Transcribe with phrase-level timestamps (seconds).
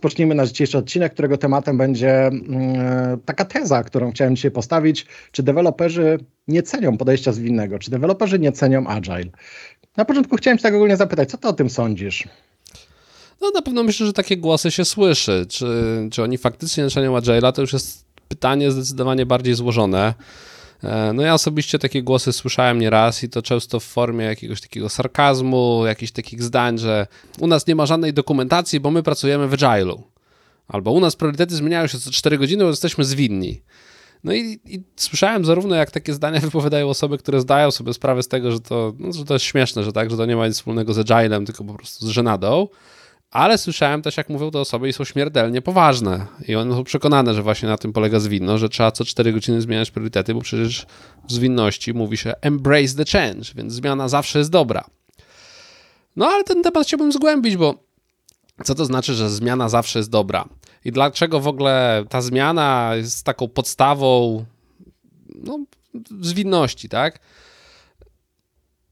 [0.00, 5.06] rozpocznijmy nasz dzisiejszy odcinek, którego tematem będzie mm, taka teza, którą chciałem dzisiaj postawić.
[5.32, 6.18] Czy deweloperzy
[6.48, 7.78] nie cenią podejścia zwinnego?
[7.78, 9.30] Czy deweloperzy nie cenią agile?
[9.96, 12.28] Na początku chciałem cię tak ogólnie zapytać, co ty o tym sądzisz?
[13.40, 15.46] No na pewno myślę, że takie głosy się słyszy.
[15.48, 15.66] Czy,
[16.12, 20.14] czy oni faktycznie nie cenią agile'a, to już jest pytanie zdecydowanie bardziej złożone.
[20.84, 24.88] E, no ja osobiście takie głosy słyszałem nieraz i to często w formie jakiegoś takiego
[24.88, 27.06] sarkazmu, jakichś takich zdań, że
[27.40, 30.02] u nas nie ma żadnej dokumentacji, bo my pracujemy w Agile'u.
[30.68, 33.62] Albo u nas priorytety zmieniają się co 4 godziny, bo jesteśmy zwinni.
[34.24, 38.28] No i, i, słyszałem zarówno, jak takie zdania wypowiadają osoby, które zdają sobie sprawę z
[38.28, 40.56] tego, że to, no, że to jest śmieszne, że tak, że to nie ma nic
[40.56, 42.68] wspólnego z Agilem, tylko po prostu z żenadą,
[43.30, 46.26] ale słyszałem też, jak mówią te osoby i są śmiertelnie poważne.
[46.48, 49.60] I one są przekonane, że właśnie na tym polega zwinno, że trzeba co 4 godziny
[49.60, 50.86] zmieniać priorytety, bo przecież
[51.28, 54.84] w zwinności mówi się embrace the change, więc zmiana zawsze jest dobra.
[56.16, 57.74] No ale ten temat chciałbym zgłębić, bo
[58.64, 60.44] co to znaczy, że zmiana zawsze jest dobra?
[60.84, 64.44] I dlaczego w ogóle ta zmiana jest taką podstawą
[65.34, 65.58] no,
[66.20, 67.20] zwinności, tak?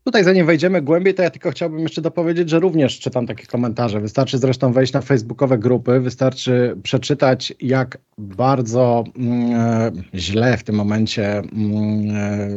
[0.09, 4.01] Tutaj zanim wejdziemy głębiej, to ja tylko chciałbym jeszcze dopowiedzieć, że również czytam takie komentarze.
[4.01, 10.75] Wystarczy zresztą wejść na facebookowe grupy, wystarczy przeczytać, jak bardzo mm, e, źle w tym
[10.75, 12.48] momencie mm, e,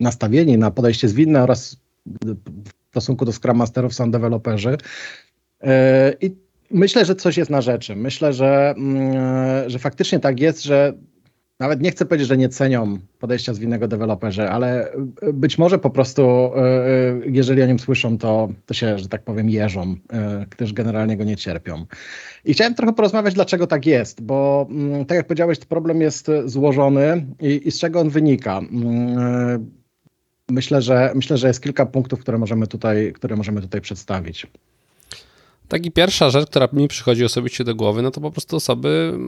[0.00, 1.76] nastawieni na podejście zwinne oraz
[2.24, 4.76] w stosunku do Scrum Masterów są deweloperzy.
[5.60, 6.36] E, I
[6.70, 7.96] myślę, że coś jest na rzeczy.
[7.96, 10.92] Myślę, że, mm, że faktycznie tak jest, że
[11.62, 15.90] nawet nie chcę powiedzieć, że nie cenią podejścia zwinnego deweloperzy, ale e, być może po
[15.90, 19.96] prostu, e, e, jeżeli o nim słyszą, to, to się, że tak powiem, jeżą,
[20.50, 21.86] gdyż generalnie go nie cierpią.
[22.44, 27.26] I chciałem trochę porozmawiać, dlaczego tak jest, bo mm, tak jak powiedziałeś, problem jest złożony
[27.40, 28.58] i, i z czego on wynika.
[28.58, 29.70] Mm,
[30.50, 34.46] myślę, że myślę, że jest kilka punktów, które możemy tutaj, które możemy tutaj przedstawić.
[35.68, 39.18] Tak i pierwsza rzecz, która mi przychodzi osobiście do głowy, no to po prostu osoby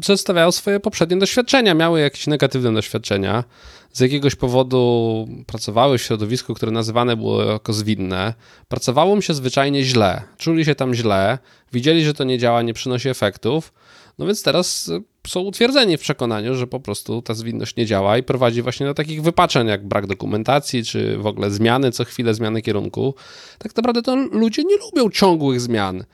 [0.00, 3.44] przedstawiają swoje poprzednie doświadczenia, miały jakieś negatywne doświadczenia,
[3.92, 8.34] z jakiegoś powodu pracowały w środowisku, które nazywane było jako zwinne,
[8.68, 11.38] pracowało mi się zwyczajnie źle, czuli się tam źle,
[11.72, 13.72] widzieli, że to nie działa, nie przynosi efektów,
[14.18, 14.90] no więc teraz
[15.26, 18.94] są utwierdzeni w przekonaniu, że po prostu ta zwinność nie działa i prowadzi właśnie do
[18.94, 23.14] takich wypaczeń, jak brak dokumentacji, czy w ogóle zmiany, co chwilę zmiany kierunku.
[23.58, 26.04] Tak naprawdę to ludzie nie lubią ciągłych zmian.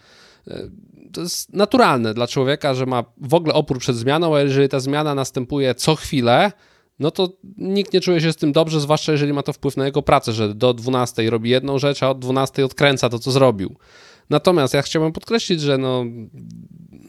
[0.48, 0.70] E,
[1.12, 4.80] to jest naturalne dla człowieka, że ma w ogóle opór przed zmianą, a jeżeli ta
[4.80, 6.52] zmiana następuje co chwilę,
[6.98, 9.86] no to nikt nie czuje się z tym dobrze, zwłaszcza jeżeli ma to wpływ na
[9.86, 13.76] jego pracę, że do 12 robi jedną rzecz, a od 12 odkręca to, co zrobił.
[14.30, 16.04] Natomiast ja chciałbym podkreślić, że no,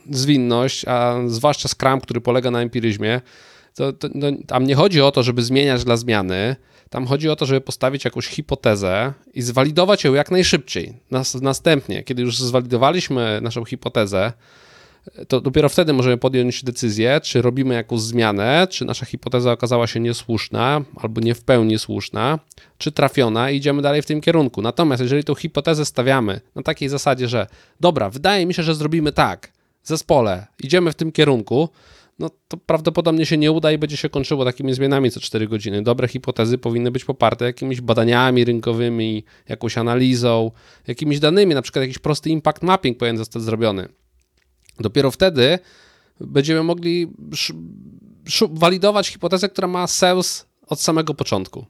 [0.10, 3.22] zwinność, a zwłaszcza Scrum, który polega na empiryzmie,
[3.76, 6.56] to, to no, tam nie chodzi o to, żeby zmieniać dla zmiany,
[6.90, 10.94] tam chodzi o to, żeby postawić jakąś hipotezę i zwalidować ją jak najszybciej.
[11.12, 14.34] Nas, następnie, kiedy już zwalidowaliśmy naszą hipotezę,
[15.28, 20.00] to dopiero wtedy możemy podjąć decyzję, czy robimy jakąś zmianę, czy nasza hipoteza okazała się
[20.00, 22.40] niesłuszna albo nie w pełni słuszna,
[22.78, 24.62] czy trafiona i idziemy dalej w tym kierunku.
[24.62, 27.48] Natomiast jeżeli tą hipotezę stawiamy na takiej zasadzie, że
[27.80, 29.52] dobra, wydaje mi się, że zrobimy tak,
[29.84, 31.70] zespole, idziemy w tym kierunku,
[32.20, 35.82] no to prawdopodobnie się nie uda i będzie się kończyło takimi zmianami co 4 godziny.
[35.84, 40.52] Dobre hipotezy powinny być poparte jakimiś badaniami rynkowymi, jakąś analizą,
[40.88, 43.90] jakimiś danymi, na przykład jakiś prosty impact mapping powinien zostać zrobiony.
[44.80, 45.60] Dopiero wtedy
[46.20, 47.08] będziemy mogli
[48.50, 51.66] walidować hipotezę, która ma sens od samego początku.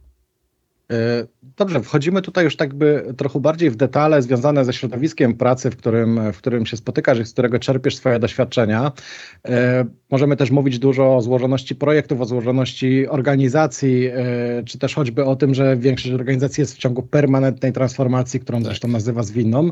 [0.91, 5.71] E, dobrze, wchodzimy tutaj już tak by trochę bardziej w detale związane ze środowiskiem pracy,
[5.71, 8.91] w którym, w którym się spotykasz i z którego czerpiesz swoje doświadczenia.
[9.47, 15.25] E, możemy też mówić dużo o złożoności projektów, o złożoności organizacji, e, czy też choćby
[15.25, 18.65] o tym, że większość organizacji jest w ciągu permanentnej transformacji, którą tak.
[18.65, 19.69] zresztą nazywa zwinną,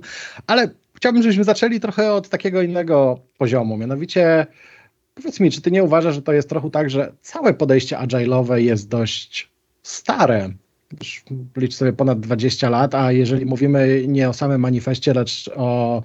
[0.48, 4.48] ale chciałbym, żebyśmy zaczęli trochę od takiego innego poziomu, mianowicie
[5.16, 8.56] powiedz mi, czy ty nie uważasz, że to jest trochę tak, że całe podejście agile'owe
[8.56, 9.50] jest dość
[9.84, 10.50] stare,
[11.58, 16.02] licz sobie ponad 20 lat, a jeżeli mówimy nie o samym manifestie, lecz o,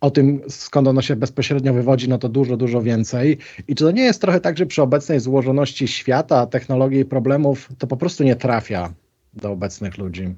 [0.00, 3.38] o tym, skąd ono się bezpośrednio wywodzi, no to dużo, dużo więcej.
[3.68, 7.68] I czy to nie jest trochę tak, że przy obecnej złożoności świata, technologii i problemów,
[7.78, 8.92] to po prostu nie trafia
[9.34, 10.34] do obecnych ludzi?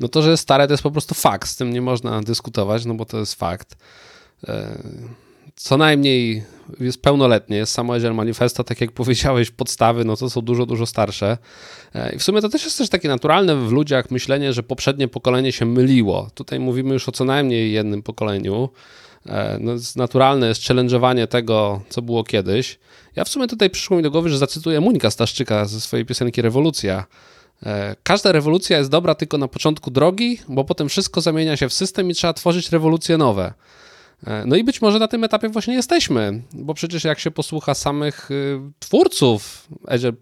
[0.00, 2.84] No to, że jest stare, to jest po prostu fakt, z tym nie można dyskutować,
[2.84, 3.76] no bo to jest fakt.
[5.56, 6.44] Co najmniej
[6.80, 10.86] jest pełnoletnie, jest samo Agile Manifesto, tak jak powiedziałeś, podstawy, no to są dużo, dużo
[10.86, 11.38] starsze.
[11.94, 15.08] E, I w sumie to też jest też takie naturalne w ludziach myślenie, że poprzednie
[15.08, 16.30] pokolenie się myliło.
[16.34, 18.68] Tutaj mówimy już o co najmniej jednym pokoleniu.
[19.26, 22.78] E, no, naturalne jest challenge'owanie tego, co było kiedyś.
[23.16, 26.42] Ja w sumie tutaj przyszło mi do głowy, że zacytuję Monika Staszczyka ze swojej piosenki
[26.42, 27.04] Rewolucja.
[27.62, 31.72] E, każda rewolucja jest dobra tylko na początku drogi, bo potem wszystko zamienia się w
[31.72, 33.52] system i trzeba tworzyć rewolucje nowe.
[34.26, 37.74] E, no i być może na tym etapie właśnie jesteśmy, bo przecież jak się posłucha
[37.74, 40.12] samych y, twórców Agile,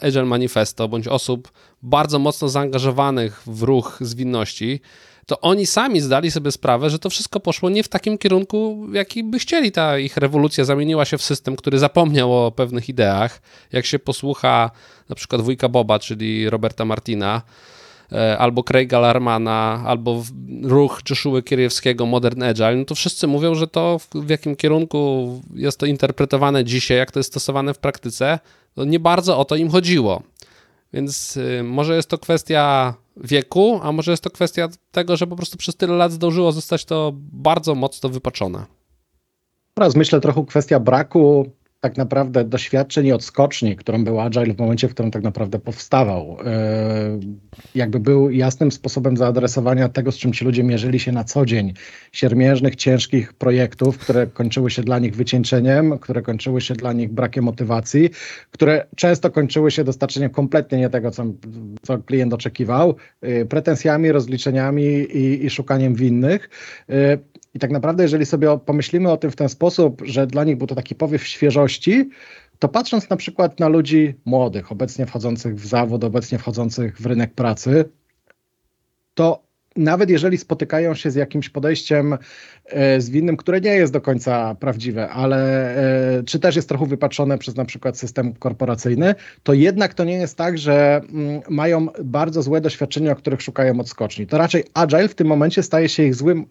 [0.00, 1.52] Agile Manifesto, bądź osób
[1.82, 4.80] bardzo mocno zaangażowanych w ruch zwinności,
[5.26, 9.24] to oni sami zdali sobie sprawę, że to wszystko poszło nie w takim kierunku, jaki
[9.24, 9.72] by chcieli.
[9.72, 13.42] Ta ich rewolucja zamieniła się w system, który zapomniał o pewnych ideach.
[13.72, 14.70] Jak się posłucha
[15.08, 17.42] na przykład wujka Boba, czyli Roberta Martina,
[18.38, 20.22] albo Craiga Larmana, albo
[20.62, 25.78] ruch Joshua Kierowskiego Modern Agile, no to wszyscy mówią, że to w, jakim kierunku jest
[25.78, 28.38] to interpretowane dzisiaj, jak to jest stosowane w praktyce,
[28.74, 30.22] to nie bardzo o to im chodziło.
[30.92, 35.36] Więc y, może jest to kwestia wieku, a może jest to kwestia tego, że po
[35.36, 38.64] prostu przez tyle lat zdążyło zostać to bardzo mocno wypaczone.
[39.74, 41.50] Teraz myślę trochę kwestia braku
[41.86, 46.36] tak naprawdę doświadczeń i odskoczni, którą był Agile w momencie, w którym tak naprawdę powstawał.
[46.44, 47.18] E,
[47.74, 51.74] jakby był jasnym sposobem zaadresowania tego, z czym ci ludzie mierzyli się na co dzień.
[52.12, 57.44] Siermiężnych, ciężkich projektów, które kończyły się dla nich wycieńczeniem, które kończyły się dla nich brakiem
[57.44, 58.10] motywacji,
[58.50, 61.24] które często kończyły się dostarczeniem kompletnie nie tego, co,
[61.82, 66.50] co klient oczekiwał, e, pretensjami, rozliczeniami i, i szukaniem winnych.
[67.56, 70.66] I tak naprawdę, jeżeli sobie pomyślimy o tym w ten sposób, że dla nich był
[70.66, 72.10] to taki powiew świeżości,
[72.58, 77.34] to patrząc na przykład na ludzi młodych, obecnie wchodzących w zawód, obecnie wchodzących w rynek
[77.34, 77.84] pracy,
[79.14, 79.42] to
[79.76, 82.18] nawet jeżeli spotykają się z jakimś podejściem
[82.64, 85.70] e, zwinnym, które nie jest do końca prawdziwe, ale
[86.18, 90.16] e, czy też jest trochę wypaczone przez na przykład system korporacyjny, to jednak to nie
[90.16, 94.26] jest tak, że mm, mają bardzo złe doświadczenia, o których szukają odskoczni.
[94.26, 96.46] To raczej agile w tym momencie staje się ich złym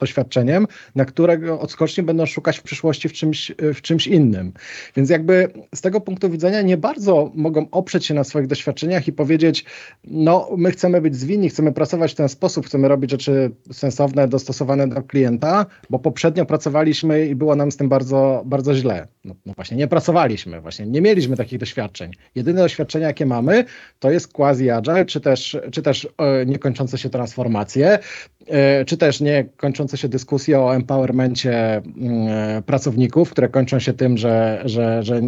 [0.00, 4.52] doświadczeniem, na którego odskoczni będą szukać w przyszłości w czymś, w czymś innym.
[4.96, 9.12] Więc jakby z tego punktu widzenia nie bardzo mogą oprzeć się na swoich doświadczeniach i
[9.12, 9.64] powiedzieć,
[10.04, 14.88] no my chcemy być zwinni, chcemy pracować w ten sposób, chcemy robić rzeczy sensowne, dostosowane
[14.88, 19.08] do klienta, bo poprzednio pracowaliśmy i było nam z tym bardzo, bardzo źle.
[19.24, 22.12] No, no właśnie nie pracowaliśmy, właśnie nie mieliśmy takich doświadczeń.
[22.34, 23.64] Jedyne doświadczenia, jakie mamy,
[23.98, 27.98] to jest quasi agile, czy też, czy też e, niekończące się transformacje,
[28.46, 29.44] e, czy też nie
[29.90, 35.20] kończące się dyskusje o empowermencie mm, e, pracowników, które kończą się tym, że, że, że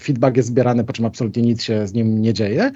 [0.00, 2.70] feedback jest zbierany, po czym absolutnie nic się z nim nie dzieje.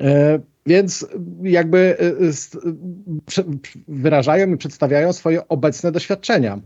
[0.00, 1.06] E, więc
[1.42, 3.42] jakby e,
[3.88, 6.60] wyrażają i przedstawiają swoje obecne doświadczenia.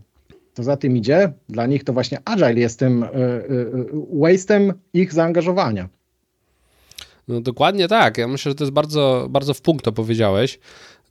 [0.53, 3.05] To za tym idzie, dla nich to właśnie agile jest tym
[4.13, 5.89] waste'em ich zaangażowania.
[7.27, 8.17] No dokładnie tak.
[8.17, 10.59] Ja myślę, że to jest bardzo, bardzo w punkt to powiedziałeś.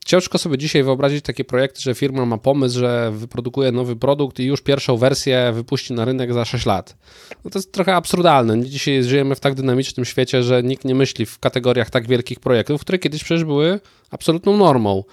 [0.07, 4.45] Ciężko sobie dzisiaj wyobrazić takie projekty, że firma ma pomysł, że wyprodukuje nowy produkt i
[4.45, 6.97] już pierwszą wersję wypuści na rynek za 6 lat.
[7.45, 8.65] No to jest trochę absurdalne.
[8.65, 12.81] Dzisiaj żyjemy w tak dynamicznym świecie, że nikt nie myśli w kategoriach tak wielkich projektów,
[12.81, 13.81] które kiedyś przecież były
[14.11, 15.05] absolutną normą.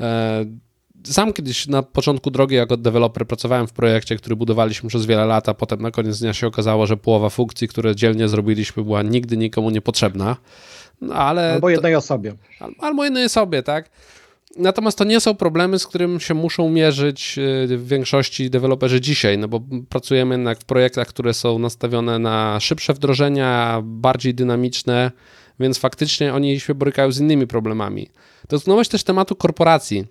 [0.00, 0.44] E,
[1.04, 5.48] sam kiedyś na początku drogi jako deweloper pracowałem w projekcie, który budowaliśmy przez wiele lat,
[5.48, 9.36] a potem na koniec dnia się okazało, że połowa funkcji, które dzielnie zrobiliśmy, była nigdy
[9.36, 10.36] nikomu niepotrzebna.
[11.00, 12.34] No, ale albo jednej to, osobie.
[12.78, 13.90] Albo jednej osobie, tak.
[14.56, 19.38] Natomiast to nie są problemy, z którym się muszą mierzyć y, w większości deweloperzy dzisiaj,
[19.38, 25.10] no bo pracujemy jednak w projektach, które są nastawione na szybsze wdrożenia, bardziej dynamiczne,
[25.60, 28.08] więc faktycznie oni się borykają z innymi problemami.
[28.48, 30.04] Dotknąłeś też tematu korporacji,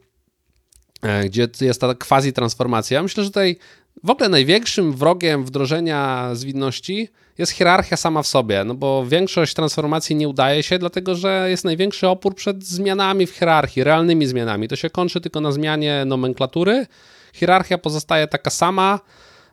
[1.02, 3.04] e, gdzie jest ta quasi transformacja.
[3.04, 3.58] Myślę, że tutaj
[4.04, 7.10] w ogóle największym wrogiem wdrożenia zwinności
[7.42, 11.66] jest hierarchia sama w sobie, no bo większość transformacji nie udaje się, dlatego że jest
[11.66, 14.68] największy opór przed zmianami w hierarchii, realnymi zmianami.
[14.68, 16.88] To się kończy tylko na zmianie nomenklatury.
[17.34, 19.00] Hierarchia pozostaje taka sama,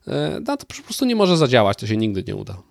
[0.09, 2.62] e, no to po prostu nie może zadziałać, to się nigdy nie uda.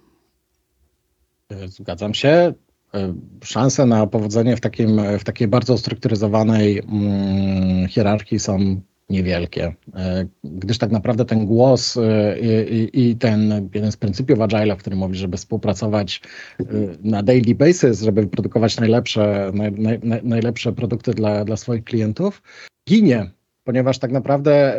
[1.50, 2.54] E, zgadzam się.
[2.94, 10.28] E, szanse na powodzenie w, takim, w takiej bardzo ustrukturyzowanej mm, hierarchii są niewielkie, e,
[10.44, 15.00] gdyż tak naprawdę ten głos e, i, i, ten jeden z pryncypiów Agile, w którym
[15.00, 16.22] mówi, żeby współpracować
[16.60, 16.64] e,
[17.04, 22.42] na daily basis, żeby wyprodukować najlepsze, naj, naj, najlepsze produkty dla, dla swoich klientów,
[22.90, 23.32] ginie
[23.64, 24.78] ponieważ tak naprawdę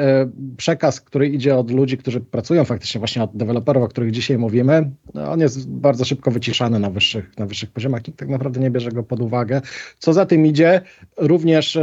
[0.56, 4.90] przekaz, który idzie od ludzi, którzy pracują faktycznie właśnie od deweloperów, o których dzisiaj mówimy,
[5.14, 8.70] no on jest bardzo szybko wyciszany na wyższych, na wyższych poziomach i tak naprawdę nie
[8.70, 9.60] bierze go pod uwagę.
[9.98, 10.80] Co za tym idzie,
[11.16, 11.78] również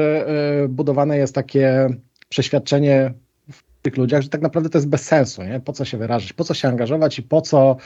[0.69, 1.89] budowane jest takie
[2.29, 3.13] przeświadczenie
[3.51, 5.59] w tych ludziach, że tak naprawdę to jest bez sensu, nie?
[5.59, 7.77] Po co się wyrażać, po co się angażować i po co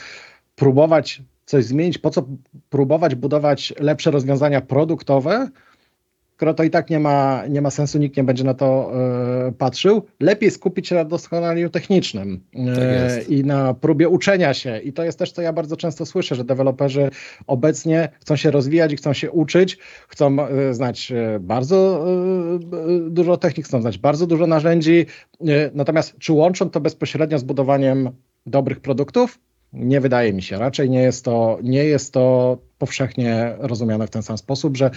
[0.55, 2.27] próbować coś zmienić, po co
[2.69, 5.49] próbować budować lepsze rozwiązania produktowe,
[6.39, 8.91] skoro to i tak nie ma, nie ma sensu, nikt nie będzie na to
[9.47, 14.79] e, patrzył, lepiej skupić się na doskonaleniu technicznym e, Tak i na próbie uczenia się.
[14.79, 17.09] I to jest też, co ja bardzo często słyszę, że deweloperzy
[17.47, 19.77] obecnie chcą się rozwijać i chcą się uczyć,
[20.07, 22.05] chcą e, znać bardzo
[23.09, 25.05] dużo technik, chcą znać bardzo dużo narzędzi,
[25.73, 28.09] natomiast czy łączą to bezpośrednio z budowaniem
[28.45, 29.39] dobrych produktów?
[29.73, 30.57] Nie wydaje mi się.
[30.57, 34.91] Raczej nie jest to, nie jest to powszechnie rozumiane w ten sam sposób, że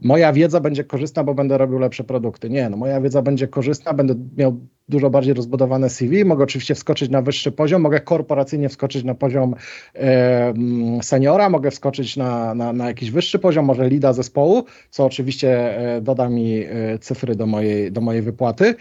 [0.00, 2.50] moja wiedza będzie korzystna, bo będę robił lepsze produkty.
[2.50, 7.10] Nie, no moja wiedza będzie korzystna, będę miał dużo bardziej rozbudowane CV, mogę oczywiście wskoczyć
[7.10, 9.54] na wyższy poziom, mogę korporacyjnie wskoczyć na poziom
[9.94, 10.54] e,
[11.02, 16.00] seniora, mogę wskoczyć na, na, na jakiś wyższy poziom, może lida zespołu, co oczywiście e,
[16.00, 18.74] doda mi e, cyfry do mojej, do mojej wypłaty.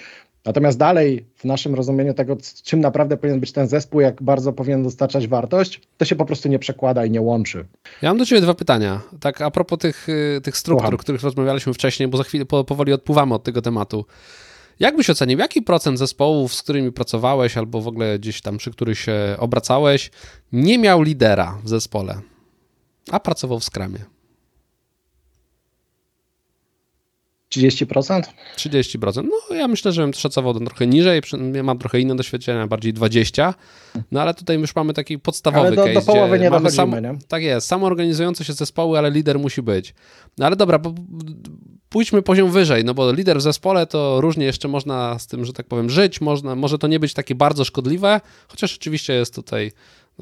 [0.46, 4.84] Natomiast dalej w naszym rozumieniu tego, czym naprawdę powinien być ten zespół, jak bardzo powinien
[4.84, 7.66] dostarczać wartość, to się po prostu nie przekłada i nie łączy.
[8.02, 9.02] Ja mam do Ciebie dwa pytania.
[9.20, 10.96] Tak a propos tych, y, tych struktur, Słucham.
[10.96, 14.06] o których rozmawialiśmy wcześniej, bo za chwilę po, powoli odpływamy od tego tematu.
[14.80, 18.72] Jak byś ocenił, jaki procent zespołów, z którymi pracowałeś, albo w ogóle gdzieś tam, przy
[18.72, 20.12] których się obracałeś,
[20.52, 22.22] nie miał lidera w zespole,
[23.12, 24.00] a pracował w skramie?
[27.58, 28.22] 30%?
[28.58, 29.24] 30%.
[29.50, 31.22] No ja myślę, że bym szacował trochę niżej,
[31.54, 33.54] ja mam trochę inne doświadczenia, bardziej 20%,
[34.12, 36.70] no ale tutaj już mamy taki podstawowy Ale do- do case, połowy gdzie nie mamy
[36.72, 37.18] dochodzimy, nie?
[37.28, 39.94] Tak jest, samoorganizujące się zespoły, ale lider musi być.
[40.38, 40.94] No ale dobra, bo,
[41.90, 45.54] pójdźmy poziom wyżej, no bo lider w zespole to różnie jeszcze można z tym, że
[45.54, 49.72] tak powiem, żyć, można, może to nie być takie bardzo szkodliwe, chociaż oczywiście jest tutaj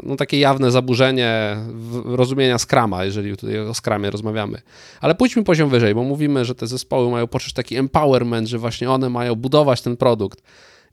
[0.04, 1.58] no, takie jawne zaburzenie
[2.06, 4.62] rozumienia skrama, jeżeli tutaj o skramie rozmawiamy.
[5.02, 8.92] Ale pójdźmy poziom wyżej, bo mówimy, że te zespoły mają poczuć taki empowerment, że właśnie
[8.92, 10.42] one mają budować ten produkt.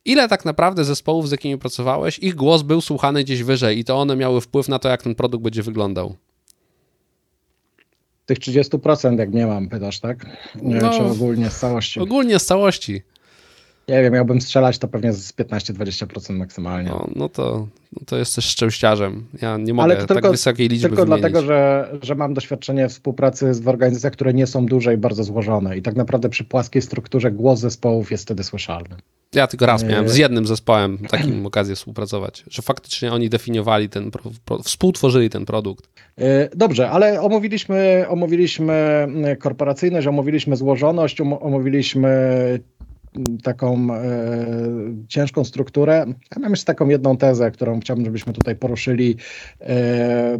[0.05, 3.97] Ile tak naprawdę zespołów, z jakimi pracowałeś, ich głos był słuchany gdzieś wyżej i to
[3.99, 6.17] one miały wpływ na to, jak ten produkt będzie wyglądał?
[8.27, 10.27] Tych 30% jak nie mam, pytasz, tak?
[10.63, 10.81] Nie No.
[10.91, 12.01] wiem, czy ogólnie z całości.
[12.01, 13.03] Ogólnie z całości.
[13.89, 16.89] Nie wiem, miałbym strzelać, to pewnie z 15-20% maksymalnie.
[16.91, 19.25] No, no to, no to jesteś szczęściarzem.
[19.43, 21.21] Ja nie mogę Ale to tak tylko- wysokiej liczby Tylko wymienić.
[21.21, 25.77] dlatego, że, że mam doświadczenie współpracy w organizacjach, które nie są duże i bardzo złożone.
[25.77, 28.97] I tak naprawdę przy płaskiej strukturze głos zespołów jest wtedy słyszalny.
[29.35, 30.11] Ja tylko raz miałem Nie.
[30.11, 35.45] z jednym zespołem takim okazję współpracować, że faktycznie oni definiowali ten, pro, pro, współtworzyli ten
[35.47, 35.89] produkt.
[36.19, 36.25] Yy,
[36.57, 42.11] Dobrze, ale omówiliśmy, omówiliśmy yy, korporacyjność, omówiliśmy złożoność, om- omówiliśmy
[43.43, 44.47] taką e,
[45.09, 46.07] ciężką strukturę.
[46.37, 49.17] Ja mam jeszcze taką jedną tezę, którą chciałbym, żebyśmy tutaj poruszyli.
[49.61, 50.39] E,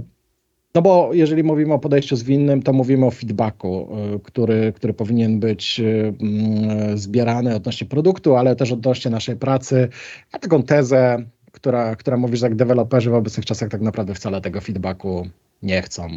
[0.75, 5.41] no bo jeżeli mówimy o podejściu zwinnym, to mówimy o feedbacku, e, który, który powinien
[5.41, 9.89] być e, mm, zbierany odnośnie produktu, ale też odnośnie naszej pracy.
[10.33, 14.41] Ja taką tezę, która, która mówi, że jak deweloperzy w obecnych czasach tak naprawdę wcale
[14.41, 15.29] tego feedbacku
[15.63, 16.09] nie chcą.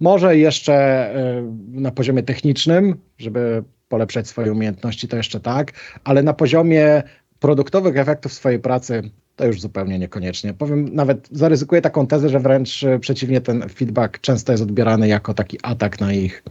[0.00, 5.72] Może jeszcze e, na poziomie technicznym, żeby polepszać swoje umiejętności, to jeszcze tak,
[6.04, 7.02] ale na poziomie
[7.40, 10.54] produktowych efektów swojej pracy to już zupełnie niekoniecznie.
[10.54, 15.34] Powiem, nawet zaryzykuję taką tezę, że wręcz e, przeciwnie, ten feedback często jest odbierany jako
[15.34, 16.42] taki atak na ich,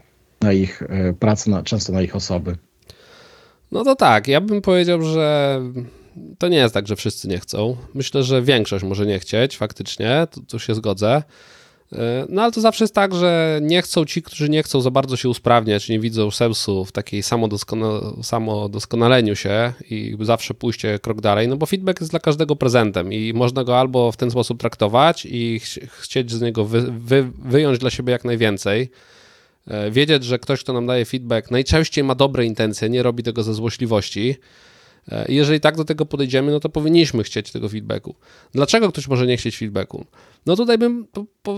[0.42, 2.56] na ich e, pracę, na, często na ich osoby.
[3.72, 5.60] No to tak, ja bym powiedział, że
[6.38, 7.78] to nie jest tak, że wszyscy nie chcą.
[7.94, 11.24] Myślę, że większość może nie chcieć, faktycznie, tu, tu się zgodzę.
[11.92, 11.98] Yy,
[12.30, 15.18] No ale to zawsze jest tak, że nie chcą ci, którzy nie chcą za bardzo
[15.18, 21.48] się usprawniać, nie widzą sensu w takiej samodoskona- samodoskonaleniu się i zawsze pójście krok dalej,
[21.48, 25.28] no bo feedback jest dla każdego prezentem i można go albo w ten sposób traktować
[25.30, 28.90] i ch- chcieć z niego wy, wy, wyjąć dla siebie jak najwięcej,
[29.68, 33.44] E, wiedzieć, że ktoś, kto nam daje feedback, najczęściej ma dobre intencje, nie robi tego
[33.44, 34.36] ze złośliwości.
[35.08, 38.16] E, I jeżeli tak do tego podejdziemy, no to powinniśmy chcieć tego feedbacku.
[38.54, 40.06] Dlaczego ktoś może nie chcieć feedbacku?
[40.46, 41.08] No tutaj bym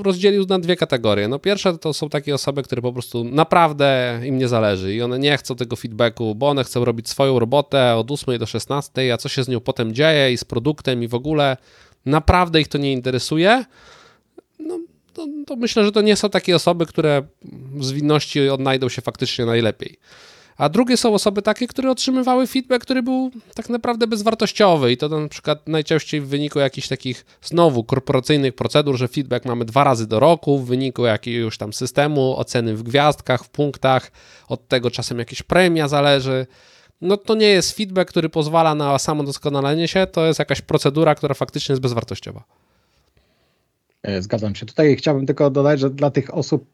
[0.03, 1.27] rozdzielił na dwie kategorie.
[1.27, 5.19] No pierwsze to są takie osoby, które po prostu naprawdę im nie zależy i one
[5.19, 9.17] nie chcą tego feedbacku, bo one chcą robić swoją robotę od 8 do 16, a
[9.17, 11.57] co się z nią potem dzieje i z produktem i w ogóle
[12.05, 13.65] naprawdę ich to nie interesuje
[15.13, 17.23] to, to myślę, że to nie są takie osoby, które
[17.75, 19.97] w zwinności odnajdą się faktycznie najlepiej.
[20.57, 25.10] A drugie są osoby takie, które otrzymywały feedback, który był tak naprawdę bezwartościowy i to
[25.10, 30.07] na przykład najczęściej w wyniku jakichś takich znowu korporacyjnych procedur, że feedback mamy dwa razy
[30.07, 34.12] do roku w wyniku jakiegoś tam systemu, oceny w gwiazdkach, w punktach,
[34.48, 36.48] od tego czasem jakieś premia zależy.
[37.01, 41.33] No to nie jest feedback, który pozwala na samodoskonalenie się, to jest jakaś procedura, która
[41.33, 42.43] faktycznie jest bezwartościowa.
[44.03, 44.65] E, Zgadzam się.
[44.65, 46.65] Tutaj chciałbym tylko dodać, że dla tych osób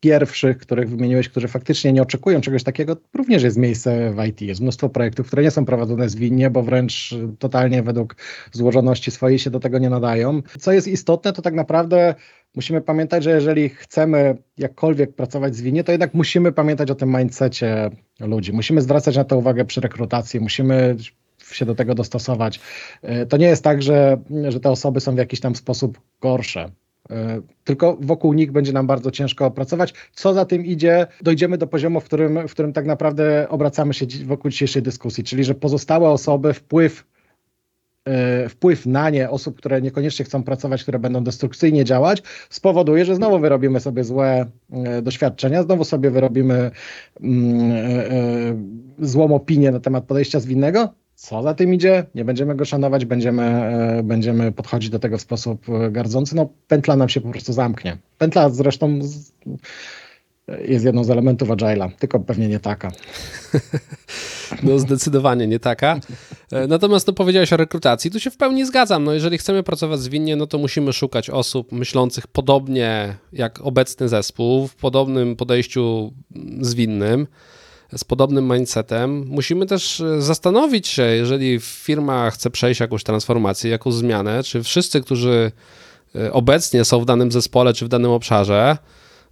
[0.00, 4.40] pierwszych, których wymieniłeś, którzy faktycznie nie oczekują czegoś takiego, również jest miejsce w IT.
[4.40, 8.16] Jest mnóstwo projektów, które nie są prowadzone zwinnie, bo wręcz totalnie według
[8.52, 10.42] złożoności swojej się do tego nie nadają.
[10.58, 12.14] Co jest istotne, to tak naprawdę
[12.56, 17.90] musimy pamiętać, że jeżeli chcemy jakkolwiek pracować zwinnie, to jednak musimy pamiętać o tym mindsetie
[18.20, 18.52] ludzi.
[18.52, 20.96] Musimy zwracać na to uwagę przy rekrutacji, musimy
[21.52, 22.60] się do tego dostosować.
[23.28, 26.70] To nie jest tak, że, że te osoby są w jakiś tam sposób gorsze.
[27.10, 29.94] E, tylko wokół nich będzie nam bardzo ciężko pracować.
[30.12, 34.06] Co za tym idzie, dojdziemy do poziomu, w którym, w którym tak naprawdę obracamy się
[34.24, 37.04] wokół dzisiejszej dyskusji, czyli że pozostałe osoby wpływ
[38.04, 43.14] e, wpływ na nie osób, które niekoniecznie chcą pracować, które będą destrukcyjnie działać, spowoduje, że
[43.14, 44.46] znowu wyrobimy sobie złe
[45.02, 46.70] doświadczenia, znowu sobie wyrobimy
[47.20, 52.04] mm, złą opinię na temat podejścia zwinnego, co za tym idzie?
[52.14, 56.36] Nie będziemy go szanować, będziemy, e, będziemy podchodzić do tego w sposób e, gardzący.
[56.36, 57.98] No, pętla nam się po prostu zamknie.
[58.18, 59.32] Pętla zresztą z,
[60.68, 62.90] jest jedną z elementów Agile'a, tylko pewnie nie taka.
[64.62, 66.00] No zdecydowanie nie taka.
[66.52, 69.04] E, natomiast no, powiedziałeś o rekrutacji, tu się w pełni zgadzam.
[69.04, 74.66] No, jeżeli chcemy pracować zwinnie, no to musimy szukać osób myślących podobnie jak obecny zespół,
[74.66, 76.12] w podobnym podejściu
[76.60, 77.26] zwinnym
[77.96, 79.26] z podobnym mindsetem.
[79.28, 85.00] Musimy też e, zastanowić się, jeżeli firma chce przejść jakąś transformację, jakąś zmianę, czy wszyscy,
[85.00, 85.52] którzy
[86.14, 88.78] e, obecnie są w danym zespole czy w danym obszarze,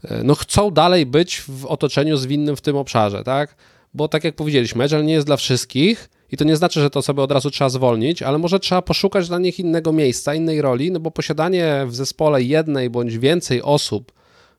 [0.04, 3.56] e, no chcą dalej być w otoczeniu zwinnym w tym obszarze, tak?
[3.94, 7.02] Bo tak jak powiedzieliśmy, Agile nie jest dla wszystkich i to nie znaczy, że to
[7.02, 10.90] sobie od razu trzeba zwolnić, ale może trzeba poszukać dla nich innego miejsca, innej roli,
[10.90, 14.12] no bo posiadanie w zespole jednej bądź więcej osób,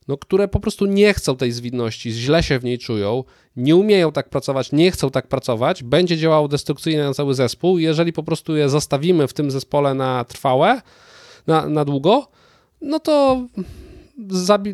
[0.08, 3.24] no, które po prostu nie chcą tej zwinności, źle się w niej czują,
[3.56, 7.78] nie umieją tak pracować, nie chcą tak pracować, będzie działało destrukcyjnie na cały zespół.
[7.78, 10.82] Jeżeli po prostu je zostawimy w tym zespole na trwałe,
[11.48, 12.28] na, na długo,
[12.82, 13.42] no to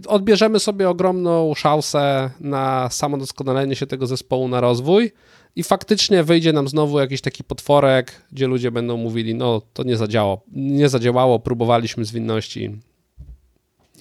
[0.08, 5.12] odbierzemy sobie ogromną szansę na samodoskonalenie się tego zespołu, na rozwój
[5.56, 9.98] i faktycznie wyjdzie nam znowu jakiś taki potworek, gdzie ludzie będą mówili, no to nie
[9.98, 12.78] zadziałało, nie zadziałało, próbowaliśmy zwinności,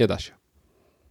[0.01, 0.42] nie da się.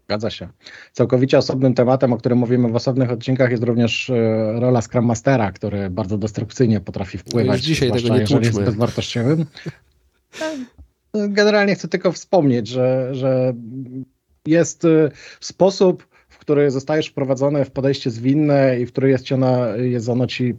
[0.06, 0.50] Zgadza się.
[0.92, 4.14] Całkowicie osobnym tematem, o którym mówimy w osobnych odcinkach, jest również e,
[4.60, 7.58] rola Scrum Mastera, który bardzo destrukcyjnie potrafi wpływać.
[7.58, 8.46] Już dzisiaj tego nie tłuczmy.
[8.46, 9.46] jest bezwartościowym.
[11.14, 13.54] Generalnie chcę tylko wspomnieć, że, że
[14.46, 19.68] jest e, sposób, w który zostajesz wprowadzony w podejście zwinne i w który jest, ona,
[19.68, 20.56] jest ono ci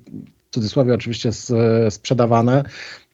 [0.52, 1.30] cudzysłowie oczywiście
[1.90, 2.64] sprzedawane,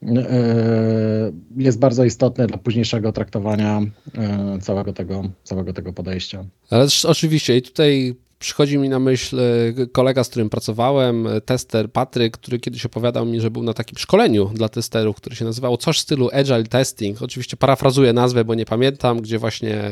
[0.03, 3.83] e, jest bardzo istotny dla późniejszego traktowania
[4.19, 6.45] e, całego tego, całego tego podejścia.
[6.71, 12.37] Ale oczywiście i tutaj przychodzi mi na myśl e, kolega, z którym pracowałem, tester Patryk,
[12.37, 15.99] który kiedyś opowiadał mi, że był na takim szkoleniu dla testerów, które się nazywało coś
[15.99, 17.23] w stylu Agile Testing.
[17.23, 19.91] Oczywiście parafrazuję nazwę, bo nie pamiętam, gdzie właśnie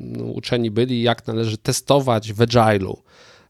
[0.00, 2.94] no, uczeni byli, jak należy testować w Agile'u.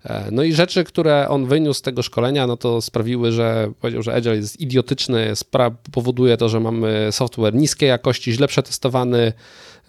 [0.04, 4.02] E, no i rzeczy, które on wyniósł z tego szkolenia, no to sprawiły, że powiedział,
[4.02, 5.32] że Agile jest idiotyczny,
[5.92, 9.32] powoduje to, że mamy software niskiej jakości, źle przetestowany,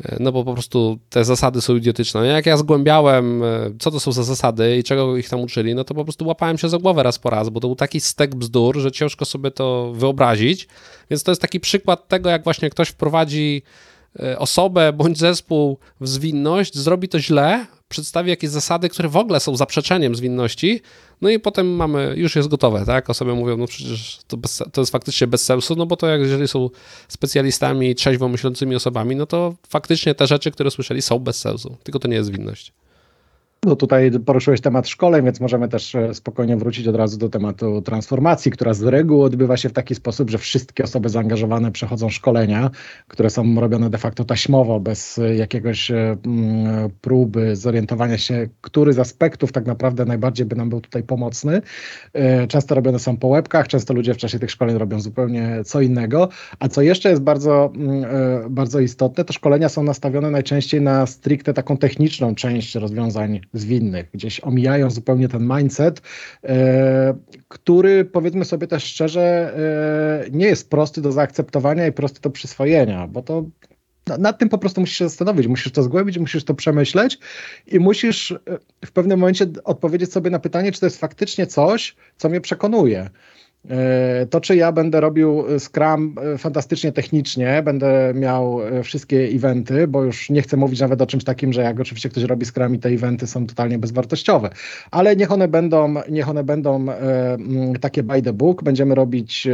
[0.06, 2.20] e, no bo po prostu te zasady są idiotyczne.
[2.20, 3.48] No jak ja zgłębiałem, e,
[3.80, 6.58] co to są za zasady i czego ich tam uczyli, no to po prostu łapałem
[6.58, 9.52] się za głowę raz po raz, bo to był taki stek bzdur, że ciężko sobie
[9.52, 10.68] to wyobrazić.
[11.10, 13.62] Więc to jest taki przykład tego, jak właśnie ktoś wprowadzi
[14.38, 19.56] osobę bądź zespół w zwinność, zrobi to źle, przedstawi jakieś zasady, które w ogóle są
[19.56, 20.82] zaprzeczeniem zwinności,
[21.22, 23.10] no i potem mamy, już jest gotowe, tak?
[23.10, 26.22] Osoby mówią, no przecież to, bez, to jest faktycznie bez sensu, no bo to jak
[26.22, 26.70] jeżeli są
[27.08, 32.00] specjalistami, trzeźwo myślącymi osobami, no to faktycznie te rzeczy, które słyszeli są bez sensu, tylko
[32.00, 32.74] to nie jest zwinność.
[33.66, 37.82] No tutaj poruszyłeś temat szkoleń, więc możemy też e, spokojnie wrócić od razu do tematu
[37.82, 42.72] transformacji, która z reguły odbywa się w taki sposób, że wszystkie osoby zaangażowane przechodzą szkolenia,
[43.08, 46.18] które są robione de facto taśmowo, bez jakiegoś e,
[47.02, 51.62] próby zorientowania się, który z aspektów tak naprawdę najbardziej by nam był tutaj pomocny.
[52.14, 55.82] E, często robione są po łebkach, często ludzie w czasie tych szkoleń robią zupełnie co
[55.82, 57.74] innego, a co jeszcze jest bardzo,
[58.50, 64.40] bardzo istotne, to szkolenia są nastawione najczęściej na stricte taką techniczną część rozwiązań zwinnych, gdzieś
[64.40, 66.02] omijają zupełnie ten mindset,
[66.44, 67.14] e,
[67.48, 69.54] który powiedzmy sobie też szczerze,
[70.26, 73.46] e, nie jest prosty do zaakceptowania i prosty do przyswojenia, bo to
[74.20, 77.20] nad tym po prostu musisz się zastanowić, musisz to zgłębić, musisz to przemyśleć
[77.68, 78.38] i musisz e,
[78.86, 83.10] w pewnym momencie odpowiedzieć sobie na pytanie, czy to jest faktycznie coś, co mnie przekonuje.
[83.70, 89.88] E, to, czy ja będę robił Scrum e, fantastycznie technicznie, będę miał e, wszystkie eventy,
[89.88, 92.76] bo już nie chcę mówić nawet o czymś takim, że jak oczywiście ktoś robi Scrum
[92.76, 94.50] i te eventy są totalnie bezwartościowe,
[94.92, 96.86] ale niech one będą, niech one będą
[97.82, 99.48] takie by the book, będziemy robić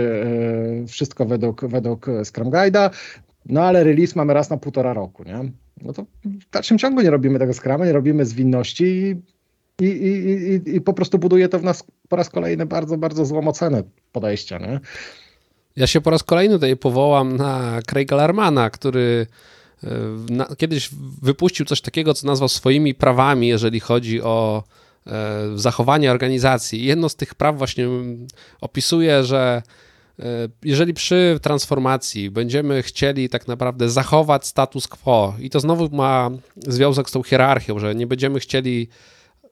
[0.87, 2.89] wszystko według, według Scrum Guide'a,
[3.45, 5.51] no ale release mamy raz na półtora roku, nie?
[5.81, 9.15] No to w dalszym ciągu nie robimy tego Scruma, nie robimy zwinności i,
[9.85, 13.47] i, i, i po prostu buduje to w nas po raz kolejny bardzo, bardzo złą
[13.47, 14.57] ocenę podejścia.
[14.57, 14.79] Nie?
[15.75, 19.27] Ja się po raz kolejny tutaj powołam na Craiga Larmana, który
[20.29, 20.89] na, kiedyś
[21.21, 24.63] wypuścił coś takiego, co nazwał swoimi prawami, jeżeli chodzi o
[25.55, 26.85] zachowanie organizacji.
[26.85, 27.87] Jedno z tych praw właśnie
[28.61, 29.61] opisuje, że
[30.63, 37.09] jeżeli przy transformacji będziemy chcieli tak naprawdę zachować status quo, i to znowu ma związek
[37.09, 38.87] z tą hierarchią, że nie będziemy chcieli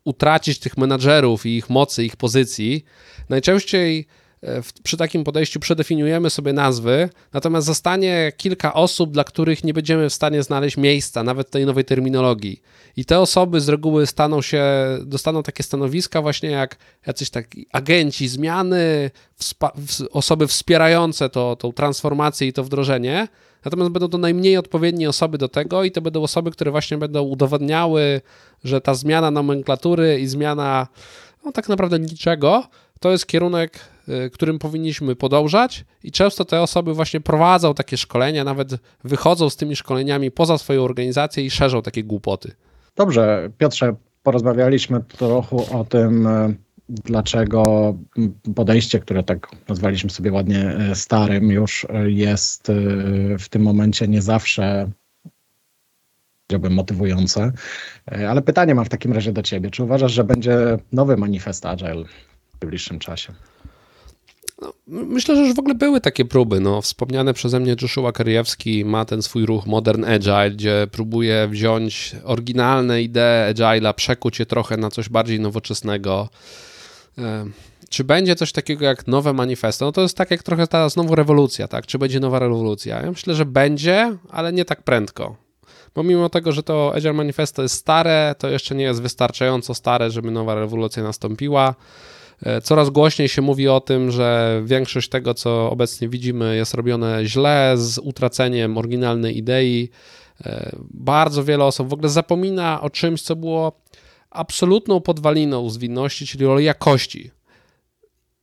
[0.10, 2.86] utracić tych menadżerów i ich mocy, ich pozycji,
[3.30, 4.08] najczęściej
[4.44, 10.10] E, przy takim podejściu przedefiniujemy sobie nazwy, natomiast zostanie kilka osób, dla których nie będziemy
[10.10, 12.62] w stanie znaleźć miejsca, nawet tej nowej terminologii.
[12.96, 14.64] I te osoby z reguły staną się,
[15.06, 19.12] dostaną takie stanowiska właśnie jak jacyś taki agenci zmiany,
[20.12, 23.28] osoby wspierające to, tą transformację i to wdrożenie,
[23.66, 27.22] natomiast będą to najmniej odpowiednie osoby do tego i to będą osoby, które właśnie będą
[27.22, 28.22] udowadniały,
[28.64, 30.88] że ta zmiana nomenklatury i zmiana
[31.46, 32.64] no, tak naprawdę niczego,
[33.00, 38.44] to jest kierunek Y, którym powinniśmy podążać i często te osoby właśnie prowadzą takie szkolenia,
[38.44, 38.70] nawet
[39.04, 42.52] wychodzą z tymi szkoleniami poza swoją organizację i szerzą takie głupoty.
[42.96, 46.56] Dobrze, Piotrze, porozmawialiśmy trochę o tym, y,
[46.90, 47.94] dlaczego
[48.56, 52.72] podejście, które tak nazwaliśmy sobie ładnie y, starym, już jest
[53.40, 54.92] w tym momencie nie zawsze
[56.48, 57.52] powiedziałbym motywujące.
[58.30, 59.70] Ale pytanie mam w takim razie do ciebie.
[59.70, 63.34] Czy uważasz, że będzie nowy manifest Agile w najbliższym czasie?
[64.62, 66.60] No, myślę, że już w ogóle były takie próby.
[66.60, 72.16] No, wspomniane przeze mnie Joshua Karyjewski ma ten swój ruch Modern Agile, gdzie próbuje wziąć
[72.24, 76.30] oryginalne idee Agile'a, przekuć je trochę na coś bardziej nowoczesnego.
[77.90, 79.86] Czy będzie coś takiego jak nowe manifesto?
[79.86, 81.86] No to jest tak jak trochę ta znowu rewolucja, tak?
[81.86, 83.02] Czy będzie nowa rewolucja?
[83.02, 85.36] Ja myślę, że będzie, ale nie tak prędko.
[85.96, 90.12] Bo mimo tego, że to Agile Manifesto jest stare, to jeszcze nie jest wystarczająco stare,
[90.12, 91.76] żeby nowa rewolucja nastąpiła.
[92.44, 97.26] E, coraz głośniej się mówi o tym, że większość tego, co obecnie widzimy, jest robione
[97.26, 99.90] źle, z utraceniem oryginalnej idei.
[100.46, 103.82] E, bardzo wiele osób w ogóle zapomina o czymś, co było
[104.30, 107.32] absolutną podwaliną zwinności, czyli o jakości.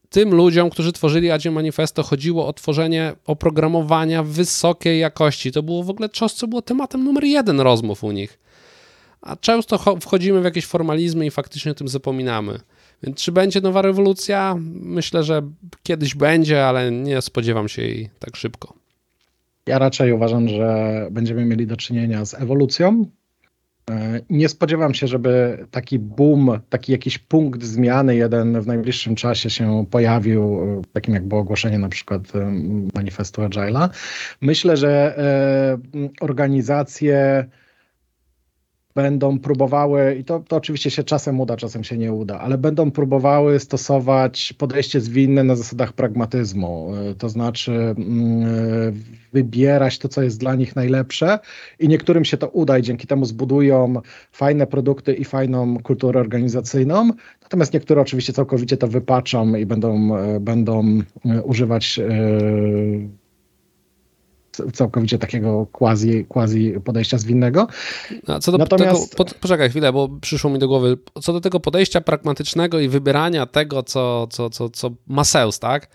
[0.09, 5.53] Tym ludziom, którzy tworzyli Agile Manifesto, chodziło o tworzenie oprogramowania wysokiej jakości.
[5.53, 8.39] To było w ogóle coś, co było tematem numer jeden rozmów u nich.
[9.21, 12.61] A często wchodzimy w jakieś formalizmy i faktycznie o tym zapominamy.
[13.03, 14.57] Więc czy będzie nowa rewolucja?
[14.71, 15.43] Myślę, że
[15.83, 18.73] kiedyś będzie, ale nie spodziewam się jej tak szybko.
[19.67, 23.07] Ja raczej uważam, że będziemy mieli do czynienia z ewolucją.
[23.91, 29.51] E, nie spodziewam się, żeby taki boom, taki jakiś punkt zmiany jeden w najbliższym czasie
[29.51, 32.53] się pojawił, e, takim jak było ogłoszenie na przykład e,
[32.95, 33.89] manifestu Agile'a.
[34.41, 35.17] Myślę, że
[36.21, 37.45] organizacje
[38.97, 42.91] będą próbowały, i to, to oczywiście się czasem uda, czasem się nie uda, ale będą
[42.91, 48.93] próbowały stosować podejście zwinne na zasadach pragmatyzmu, e, to znaczy mm, e,
[49.33, 51.39] wybierać to, co jest dla nich najlepsze
[51.79, 53.95] i niektórym się to uda i dzięki temu zbudują
[54.33, 57.11] fajne produkty i fajną kulturę organizacyjną,
[57.43, 61.03] natomiast niektóre oczywiście całkowicie to wypaczą i będą, e, będą
[61.45, 62.01] używać
[64.73, 67.67] całkowicie takiego quasi, quasi podejścia zwinnego.
[68.27, 69.11] A co do Natomiast...
[69.11, 72.89] tego, po, poczekaj chwilę, bo przyszło mi do głowy, co do tego podejścia pragmatycznego i
[72.89, 75.89] wybierania tego, co, co, co, co ma sens, tak?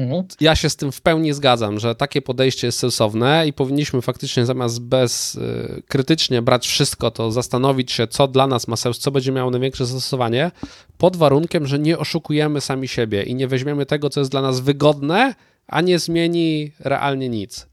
[0.00, 0.24] Mhm.
[0.40, 4.46] Ja się z tym w pełni zgadzam, że takie podejście jest sensowne i powinniśmy faktycznie
[4.46, 9.10] zamiast bez y, krytycznie brać wszystko, to zastanowić się, co dla nas ma sens, co
[9.10, 10.50] będzie miało największe zastosowanie,
[10.98, 14.60] pod warunkiem, że nie oszukujemy sami siebie i nie weźmiemy tego, co jest dla nas
[14.60, 15.34] wygodne,
[15.66, 17.66] a nie zmieni realnie nic.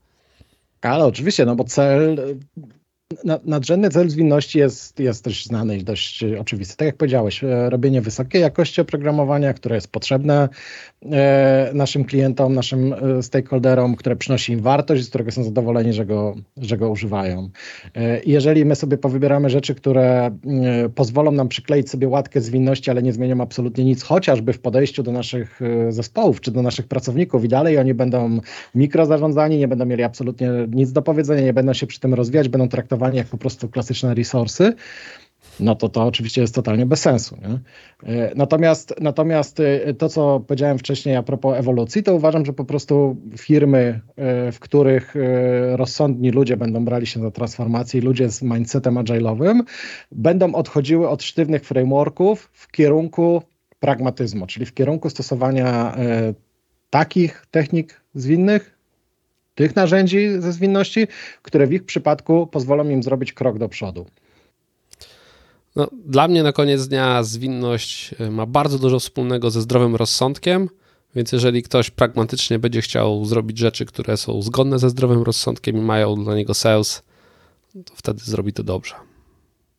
[0.86, 2.17] Ale oczywiście, no bo cel
[3.45, 6.78] nadrzędny cel zwinności jest, jest dość znany i dość oczywisty.
[6.78, 10.49] Tak jak powiedziałeś, e, robienie wysokiej jakości oprogramowania, które jest potrzebne
[11.12, 16.06] e, naszym klientom, naszym e, stakeholderom, które przynosi im wartość, z którego są zadowoleni, że
[16.06, 17.49] go, że go używają.
[18.26, 20.32] Jeżeli my sobie powybieramy rzeczy, które
[20.95, 25.12] pozwolą nam przykleić sobie łatkę zwinności, ale nie zmienią absolutnie nic, chociażby w podejściu do
[25.12, 28.39] naszych zespołów czy do naszych pracowników i dalej oni będą
[28.76, 32.69] mikrozarządzani, nie będą mieli absolutnie nic do powiedzenia, nie będą się przy tym rozwijać, będą
[32.69, 34.74] traktowani jak po prostu klasyczne resursy,
[35.60, 37.38] no to to oczywiście jest totalnie bez sensu.
[37.42, 37.60] Nie?
[38.13, 42.66] E, natomiast, natomiast e, to, co powiedziałem wcześniej a propos ewolucji, to uważam, że po
[42.66, 45.16] prostu firmy, e, w których
[45.72, 49.62] rozsądni ludzie będą brali się za transformację, ludzie z mindsetem agile'owym,
[50.12, 53.42] będą odchodziły od sztywnych frameworków w kierunku
[53.80, 55.96] pragmatyzmu, czyli w kierunku stosowania
[56.89, 58.78] takich technik zwinnych,
[59.56, 61.08] tych narzędzi ze zwinności,
[61.42, 64.06] które w ich przypadku pozwolą im zrobić krok do przodu.
[65.76, 70.70] No, dla mnie na koniec dnia zwinność e, ma bardzo dużo wspólnego ze zdrowym rozsądkiem,
[71.16, 75.82] więc jeżeli ktoś pragmatycznie będzie chciał zrobić rzeczy, które są zgodne ze zdrowym rozsądkiem i
[75.82, 77.04] mają dla niego sens,
[77.86, 78.96] to wtedy zrobi to dobrze.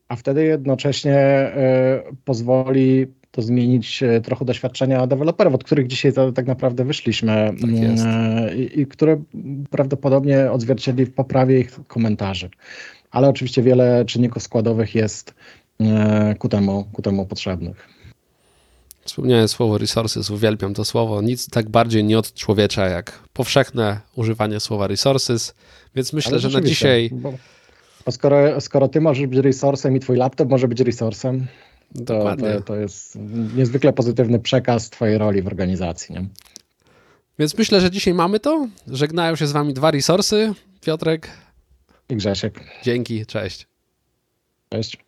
[0.08, 6.32] A wtedy jednocześnie e, pozwoli to zmienić e, trochę doświadczenia deweloperów, od których dzisiaj to,
[6.32, 8.04] tak naprawdę wyszliśmy Tak jest.
[8.06, 9.22] e, i, i które
[9.70, 12.50] prawdopodobnie odzwierciedli w poprawie ich komentarzy.
[13.10, 15.34] Ale oczywiście wiele czynników składowych jest
[15.80, 17.88] e, ku temu, ku temu potrzebnych.
[19.04, 21.22] Wspomniałem słowo resources, uwielbiam to słowo.
[21.22, 25.54] Nic tak bardziej nie odczłowiecza jak powszechne używanie słowa resources,
[25.94, 27.32] więc myślę, Ale że na dzisiaj Bo,
[28.06, 31.46] bo skoro, skoro ty możesz być resourcem i twój laptop może być resourcem,
[32.06, 33.18] to, to, to jest
[33.56, 36.14] niezwykle pozytywny przekaz twojej roli w organizacji.
[36.14, 36.26] Nie?
[37.38, 38.68] Więc myślę, że dzisiaj mamy to.
[38.86, 40.52] Żegnają się z wami dwa resourcy.
[40.80, 41.30] Piotrek,
[42.08, 42.60] I Grzesiek.
[42.82, 43.66] dzięki, cześć.
[44.68, 45.03] Cześć.